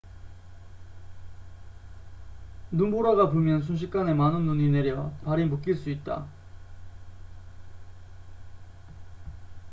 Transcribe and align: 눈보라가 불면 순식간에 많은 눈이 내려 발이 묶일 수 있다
눈보라가 2.71 3.29
불면 3.29 3.61
순식간에 3.61 4.15
많은 4.15 4.47
눈이 4.47 4.71
내려 4.71 5.11
발이 5.23 5.45
묶일 5.45 5.75
수 5.75 5.91
있다 5.91 6.25